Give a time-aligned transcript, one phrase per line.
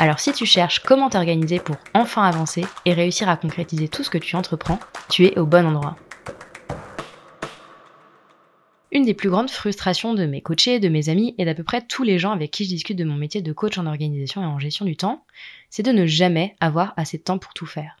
[0.00, 4.08] Alors si tu cherches comment t'organiser pour enfin avancer et réussir à concrétiser tout ce
[4.08, 4.80] que tu entreprends,
[5.10, 5.94] tu es au bon endroit.
[8.92, 11.82] Une des plus grandes frustrations de mes coachés, de mes amis et d'à peu près
[11.82, 14.46] tous les gens avec qui je discute de mon métier de coach en organisation et
[14.46, 15.26] en gestion du temps,
[15.68, 17.98] c'est de ne jamais avoir assez de temps pour tout faire.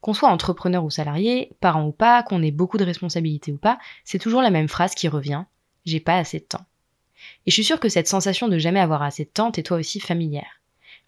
[0.00, 3.78] Qu'on soit entrepreneur ou salarié, parent ou pas, qu'on ait beaucoup de responsabilités ou pas,
[4.02, 5.44] c'est toujours la même phrase qui revient
[5.84, 6.66] j'ai pas assez de temps.
[7.46, 9.76] Et je suis sûre que cette sensation de jamais avoir assez de temps est toi
[9.76, 10.60] aussi familière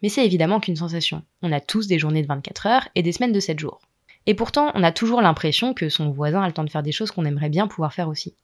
[0.02, 1.22] mais c'est évidemment qu'une sensation.
[1.42, 3.80] On a tous des journées de 24 heures et des semaines de 7 jours.
[4.26, 6.92] Et pourtant, on a toujours l'impression que son voisin a le temps de faire des
[6.92, 8.34] choses qu'on aimerait bien pouvoir faire aussi.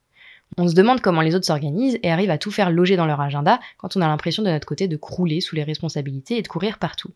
[0.57, 3.21] On se demande comment les autres s'organisent et arrivent à tout faire loger dans leur
[3.21, 6.49] agenda quand on a l'impression de notre côté de crouler sous les responsabilités et de
[6.49, 7.13] courir partout.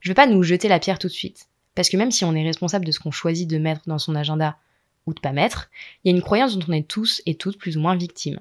[0.00, 2.34] Je veux pas nous jeter la pierre tout de suite, parce que même si on
[2.34, 4.56] est responsable de ce qu'on choisit de mettre dans son agenda
[5.06, 5.70] ou de pas mettre,
[6.02, 8.40] il y a une croyance dont on est tous et toutes plus ou moins victimes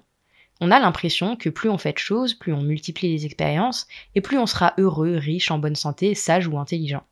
[0.61, 4.21] on a l'impression que plus on fait de choses, plus on multiplie les expériences, et
[4.21, 7.03] plus on sera heureux, riche, en bonne santé, sage ou intelligent.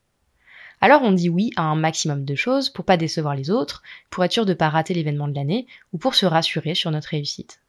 [0.81, 4.23] Alors on dit oui à un maximum de choses pour pas décevoir les autres, pour
[4.23, 7.59] être sûr de pas rater l'événement de l'année, ou pour se rassurer sur notre réussite.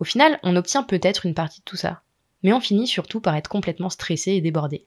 [0.00, 2.02] Au final, on obtient peut-être une partie de tout ça,
[2.42, 4.84] mais on finit surtout par être complètement stressé et débordé.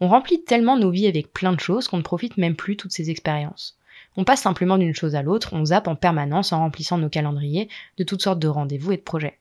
[0.00, 2.92] On remplit tellement nos vies avec plein de choses qu'on ne profite même plus toutes
[2.92, 3.77] ces expériences.
[4.18, 7.68] On passe simplement d'une chose à l'autre, on zappe en permanence en remplissant nos calendriers
[7.98, 9.38] de toutes sortes de rendez-vous et de projets.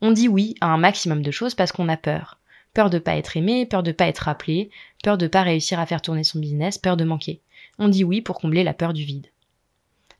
[0.00, 2.38] On dit oui à un maximum de choses parce qu'on a peur.
[2.72, 4.70] Peur de pas être aimé, peur de pas être appelé,
[5.04, 7.42] peur de pas réussir à faire tourner son business, peur de manquer.
[7.78, 9.26] On dit oui pour combler la peur du vide.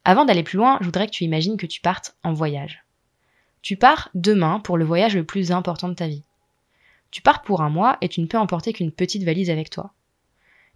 [0.04, 2.84] Avant d'aller plus loin, je voudrais que tu imagines que tu partes en voyage.
[3.62, 6.24] Tu pars demain pour le voyage le plus important de ta vie.
[7.10, 9.94] Tu pars pour un mois et tu ne peux emporter qu'une petite valise avec toi.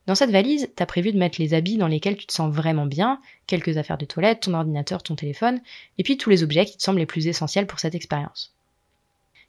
[0.07, 2.85] Dans cette valise, t'as prévu de mettre les habits dans lesquels tu te sens vraiment
[2.85, 5.61] bien, quelques affaires de toilette, ton ordinateur, ton téléphone,
[5.97, 8.55] et puis tous les objets qui te semblent les plus essentiels pour cette expérience.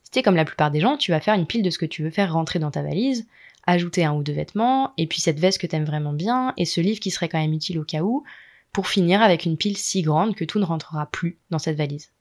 [0.04, 1.86] Si t'es comme la plupart des gens, tu vas faire une pile de ce que
[1.86, 3.28] tu veux faire rentrer dans ta valise,
[3.68, 6.80] ajouter un ou deux vêtements, et puis cette veste que t'aimes vraiment bien, et ce
[6.80, 8.24] livre qui serait quand même utile au cas où,
[8.72, 12.12] pour finir avec une pile si grande que tout ne rentrera plus dans cette valise.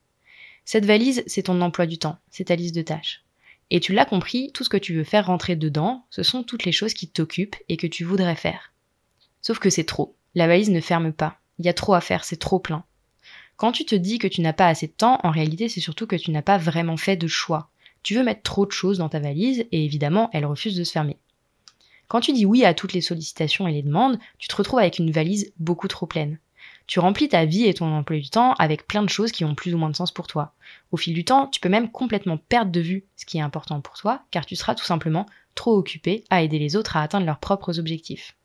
[0.64, 3.23] Cette valise, c'est ton emploi du temps, c'est ta liste de tâches.
[3.70, 6.64] Et tu l'as compris, tout ce que tu veux faire rentrer dedans, ce sont toutes
[6.64, 8.72] les choses qui t'occupent et que tu voudrais faire.
[9.42, 10.14] Sauf que c'est trop.
[10.34, 11.38] La valise ne ferme pas.
[11.58, 12.84] Il y a trop à faire, c'est trop plein.
[13.56, 16.06] Quand tu te dis que tu n'as pas assez de temps, en réalité c'est surtout
[16.06, 17.70] que tu n'as pas vraiment fait de choix.
[18.02, 20.92] Tu veux mettre trop de choses dans ta valise et évidemment elle refuse de se
[20.92, 21.16] fermer.
[22.08, 24.98] Quand tu dis oui à toutes les sollicitations et les demandes, tu te retrouves avec
[24.98, 26.38] une valise beaucoup trop pleine.
[26.86, 29.54] Tu remplis ta vie et ton emploi du temps avec plein de choses qui ont
[29.54, 30.54] plus ou moins de sens pour toi.
[30.92, 33.80] Au fil du temps, tu peux même complètement perdre de vue ce qui est important
[33.80, 37.26] pour toi, car tu seras tout simplement trop occupé à aider les autres à atteindre
[37.26, 38.36] leurs propres objectifs.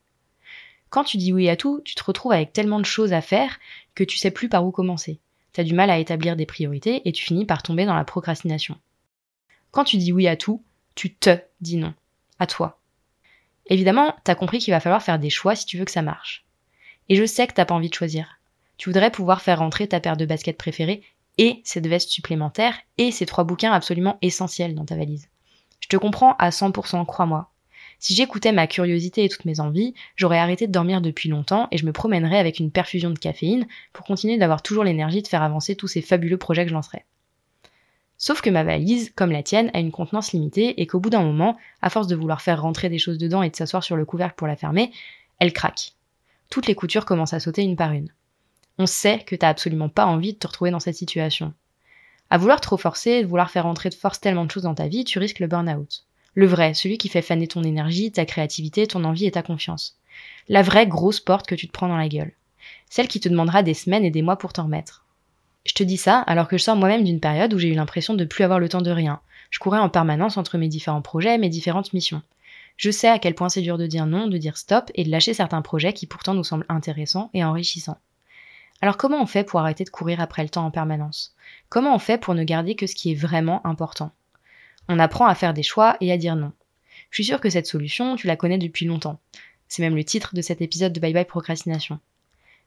[0.89, 3.59] Quand tu dis oui à tout, tu te retrouves avec tellement de choses à faire
[3.93, 5.19] que tu sais plus par où commencer.
[5.53, 8.05] Tu as du mal à établir des priorités et tu finis par tomber dans la
[8.05, 8.77] procrastination.
[9.71, 10.63] Quand tu dis oui à tout,
[10.95, 11.93] tu te dis non.
[12.39, 12.79] À toi.
[13.67, 16.45] Évidemment, t'as compris qu'il va falloir faire des choix si tu veux que ça marche.
[17.09, 18.39] Et je sais que t'as pas envie de choisir.
[18.77, 21.01] Tu voudrais pouvoir faire rentrer ta paire de baskets préférée
[21.37, 25.27] et cette veste supplémentaire et ces trois bouquins absolument essentiels dans ta valise.
[25.79, 27.49] Je te comprends à 100%, crois-moi.
[27.97, 31.77] Si j'écoutais ma curiosité et toutes mes envies, j'aurais arrêté de dormir depuis longtemps et
[31.77, 35.43] je me promènerais avec une perfusion de caféine pour continuer d'avoir toujours l'énergie de faire
[35.43, 37.05] avancer tous ces fabuleux projets que je lancerais.
[38.17, 41.23] Sauf que ma valise, comme la tienne, a une contenance limitée et qu'au bout d'un
[41.23, 44.05] moment, à force de vouloir faire rentrer des choses dedans et de s'asseoir sur le
[44.05, 44.91] couvercle pour la fermer,
[45.39, 45.93] elle craque
[46.49, 48.09] toutes les coutures commencent à sauter une par une.
[48.77, 51.53] On sait que t'as absolument pas envie de te retrouver dans cette situation.
[52.29, 55.03] À vouloir trop forcer, vouloir faire entrer de force tellement de choses dans ta vie,
[55.03, 56.05] tu risques le burn-out.
[56.35, 59.97] Le vrai, celui qui fait faner ton énergie, ta créativité, ton envie et ta confiance.
[60.47, 62.31] La vraie grosse porte que tu te prends dans la gueule.
[62.89, 65.05] Celle qui te demandera des semaines et des mois pour t'en remettre.
[65.65, 68.13] Je te dis ça alors que je sors moi-même d'une période où j'ai eu l'impression
[68.13, 69.19] de plus avoir le temps de rien.
[69.49, 72.21] Je courais en permanence entre mes différents projets, mes différentes missions.
[72.79, 75.11] Je sais à quel point c'est dur de dire non, de dire stop et de
[75.11, 77.97] lâcher certains projets qui pourtant nous semblent intéressants et enrichissants.
[78.79, 81.35] Alors comment on fait pour arrêter de courir après le temps en permanence?
[81.67, 84.13] Comment on fait pour ne garder que ce qui est vraiment important?
[84.87, 86.53] On apprend à faire des choix et à dire non.
[87.09, 89.19] Je suis sûre que cette solution, tu la connais depuis longtemps.
[89.67, 91.99] C'est même le titre de cet épisode de Bye Bye Procrastination.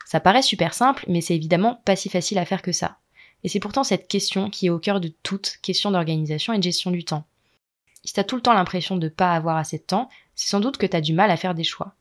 [0.04, 2.98] Ça paraît super simple, mais c'est évidemment pas si facile à faire que ça.
[3.44, 6.62] Et c'est pourtant cette question qui est au cœur de toute question d'organisation et de
[6.62, 7.24] gestion du temps.
[8.04, 10.76] Si t'as tout le temps l'impression de pas avoir assez de temps, c'est sans doute
[10.76, 11.94] que t'as du mal à faire des choix.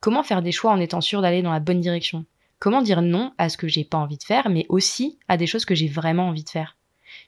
[0.00, 2.24] Comment faire des choix en étant sûr d'aller dans la bonne direction?
[2.58, 5.46] Comment dire non à ce que j'ai pas envie de faire, mais aussi à des
[5.46, 6.76] choses que j'ai vraiment envie de faire?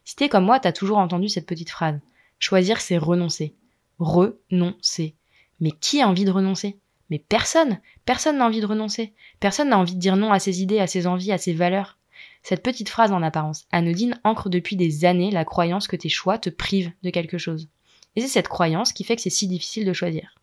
[0.05, 2.00] Si t'es comme moi, t'as toujours entendu cette petite phrase.
[2.38, 3.55] Choisir, c'est renoncer.
[3.99, 5.14] Renoncer.
[5.61, 6.78] Mais qui a envie de renoncer?
[7.11, 9.14] Mais personne Personne n'a envie de renoncer.
[9.40, 11.99] Personne n'a envie de dire non à ses idées, à ses envies, à ses valeurs.
[12.43, 16.38] Cette petite phrase en apparence anodine ancre depuis des années la croyance que tes choix
[16.38, 17.69] te privent de quelque chose.
[18.16, 20.34] Et c'est cette croyance qui fait que c'est si difficile de choisir.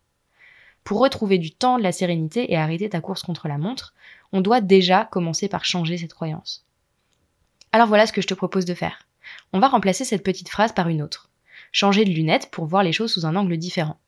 [0.84, 3.94] Pour retrouver du temps, de la sérénité et arrêter ta course contre la montre,
[4.32, 6.64] on doit déjà commencer par changer cette croyance.
[7.72, 9.06] Alors voilà ce que je te propose de faire.
[9.52, 11.30] On va remplacer cette petite phrase par une autre.
[11.72, 13.98] Changer de lunettes pour voir les choses sous un angle différent.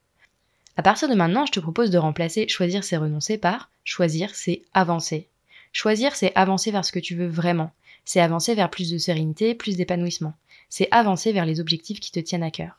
[0.77, 4.63] À partir de maintenant, je te propose de remplacer choisir c'est renoncer par choisir c'est
[4.75, 5.29] avancer.
[5.73, 7.71] Choisir c'est avancer vers ce que tu veux vraiment.
[8.05, 10.35] C'est avancer vers plus de sérénité, plus d'épanouissement.
[10.69, 12.77] C'est avancer vers les objectifs qui te tiennent à cœur.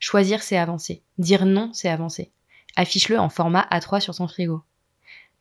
[0.00, 1.02] Choisir c'est avancer.
[1.18, 2.32] Dire non c'est avancer.
[2.74, 4.62] Affiche-le en format A3 sur son frigo.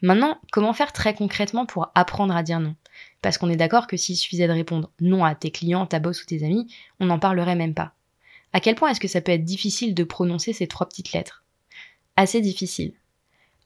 [0.02, 2.76] Maintenant, comment faire très concrètement pour apprendre à dire non?
[3.22, 6.22] Parce qu'on est d'accord que s'il suffisait de répondre non à tes clients, ta boss
[6.22, 7.94] ou tes amis, on n'en parlerait même pas.
[8.52, 11.46] À quel point est-ce que ça peut être difficile de prononcer ces trois petites lettres?
[12.18, 12.94] Assez difficile.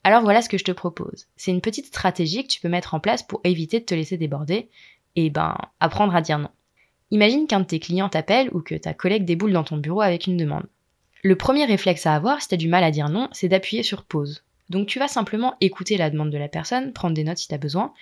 [0.04, 1.28] Alors voilà ce que je te propose.
[1.38, 4.18] C'est une petite stratégie que tu peux mettre en place pour éviter de te laisser
[4.18, 4.70] déborder
[5.16, 6.50] et ben apprendre à dire non.
[7.10, 10.28] Imagine qu'un de tes clients t'appelle ou que ta collègue déboule dans ton bureau avec
[10.28, 10.68] une demande.
[11.26, 13.82] Le premier réflexe à avoir si tu as du mal à dire non, c'est d'appuyer
[13.82, 14.44] sur pause.
[14.70, 17.56] Donc tu vas simplement écouter la demande de la personne, prendre des notes si tu
[17.56, 17.94] as besoin,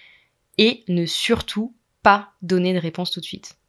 [0.57, 3.59] et ne surtout pas donner de réponse tout de suite.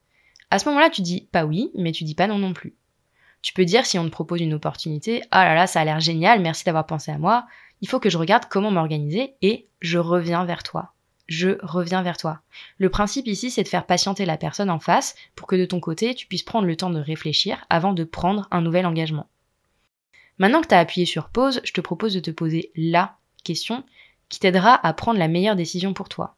[0.50, 2.74] À ce moment-là, tu dis pas oui, mais tu dis pas non non plus.
[3.42, 6.00] Tu peux dire si on te propose une opportunité, ah là là, ça a l'air
[6.00, 7.46] génial, merci d'avoir pensé à moi,
[7.82, 10.94] il faut que je regarde comment m'organiser et je reviens vers toi.
[11.26, 12.40] Je reviens vers toi.
[12.78, 15.78] Le principe ici, c'est de faire patienter la personne en face pour que de ton
[15.78, 19.28] côté, tu puisses prendre le temps de réfléchir avant de prendre un nouvel engagement.
[20.38, 23.84] Maintenant que tu as appuyé sur pause, je te propose de te poser la question
[24.28, 26.36] qui t'aidera à prendre la meilleure décision pour toi.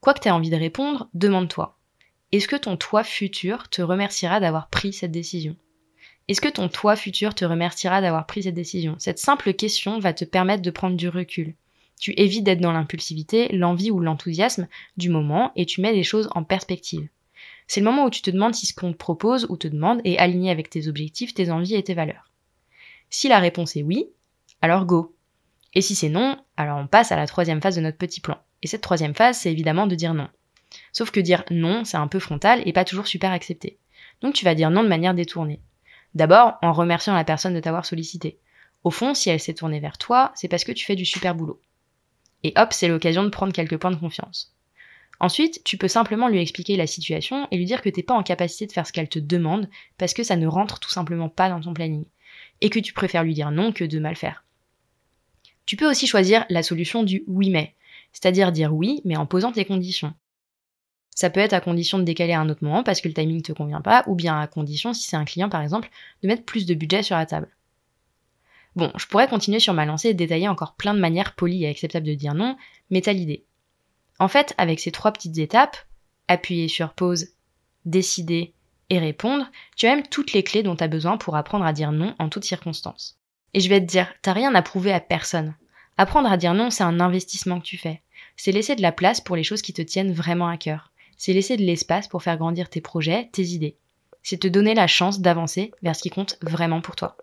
[0.00, 1.78] Quoi que tu aies envie de répondre, demande-toi.
[2.32, 5.56] Est-ce que ton toi futur te remerciera d'avoir pris cette décision?
[6.28, 8.96] Est-ce que ton toi futur te remerciera d'avoir pris cette décision?
[8.98, 11.54] Cette simple question va te permettre de prendre du recul.
[12.00, 14.66] Tu évites d'être dans l'impulsivité, l'envie ou l'enthousiasme
[14.96, 17.08] du moment et tu mets les choses en perspective.
[17.68, 20.00] C'est le moment où tu te demandes si ce qu'on te propose ou te demande
[20.04, 22.30] est aligné avec tes objectifs, tes envies et tes valeurs.
[23.10, 24.06] Si la réponse est oui,
[24.62, 25.14] alors go.
[25.74, 28.38] Et si c'est non, alors on passe à la troisième phase de notre petit plan.
[28.62, 30.28] Et cette troisième phase, c'est évidemment de dire non.
[30.92, 33.78] Sauf que dire non, c'est un peu frontal et pas toujours super accepté.
[34.22, 35.60] Donc tu vas dire non de manière détournée.
[36.14, 38.38] D'abord, en remerciant la personne de t'avoir sollicité.
[38.84, 41.34] Au fond, si elle s'est tournée vers toi, c'est parce que tu fais du super
[41.34, 41.60] boulot.
[42.42, 44.54] Et hop, c'est l'occasion de prendre quelques points de confiance.
[45.20, 48.22] Ensuite, tu peux simplement lui expliquer la situation et lui dire que t'es pas en
[48.22, 49.68] capacité de faire ce qu'elle te demande
[49.98, 52.04] parce que ça ne rentre tout simplement pas dans ton planning
[52.60, 54.44] et que tu préfères lui dire non que de mal faire.
[55.64, 57.74] Tu peux aussi choisir la solution du oui mais,
[58.12, 60.14] c'est-à-dire dire oui mais en posant tes conditions.
[61.14, 63.38] Ça peut être à condition de décaler à un autre moment parce que le timing
[63.38, 65.88] ne te convient pas, ou bien à condition, si c'est un client par exemple,
[66.22, 67.48] de mettre plus de budget sur la table.
[68.76, 71.68] Bon, je pourrais continuer sur ma lancée et détailler encore plein de manières polies et
[71.68, 72.58] acceptables de dire non,
[72.90, 73.46] mais t'as l'idée.
[74.18, 75.78] En fait, avec ces trois petites étapes,
[76.28, 77.28] appuyer sur pause,
[77.86, 78.52] décider
[78.90, 79.46] et répondre,
[79.76, 82.14] tu as même toutes les clés dont tu as besoin pour apprendre à dire non
[82.18, 83.18] en toutes circonstances.
[83.54, 85.54] Et je vais te dire, t'as rien à prouver à personne.
[85.98, 88.02] Apprendre à dire non, c'est un investissement que tu fais.
[88.36, 90.92] C'est laisser de la place pour les choses qui te tiennent vraiment à cœur.
[91.16, 93.76] C'est laisser de l'espace pour faire grandir tes projets, tes idées.
[94.22, 97.16] C'est te donner la chance d'avancer vers ce qui compte vraiment pour toi.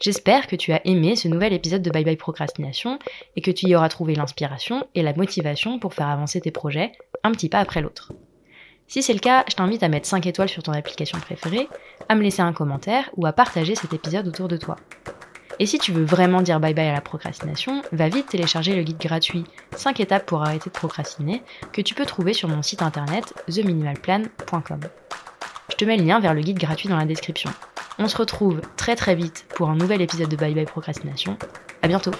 [0.00, 2.98] J'espère que tu as aimé ce nouvel épisode de Bye Bye Procrastination
[3.36, 6.92] et que tu y auras trouvé l'inspiration et la motivation pour faire avancer tes projets
[7.22, 8.12] un petit pas après l'autre.
[8.88, 11.68] Si c'est le cas, je t'invite à mettre 5 étoiles sur ton application préférée,
[12.08, 14.76] à me laisser un commentaire ou à partager cet épisode autour de toi.
[15.58, 18.82] Et si tu veux vraiment dire bye bye à la procrastination, va vite télécharger le
[18.82, 19.44] guide gratuit
[19.76, 24.80] 5 étapes pour arrêter de procrastiner que tu peux trouver sur mon site internet theminimalplan.com.
[25.70, 27.50] Je te mets le lien vers le guide gratuit dans la description.
[27.98, 31.36] On se retrouve très très vite pour un nouvel épisode de Bye Bye Procrastination.
[31.82, 32.12] À bientôt